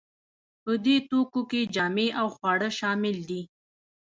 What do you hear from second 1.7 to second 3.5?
جامې او خواړه شامل دي.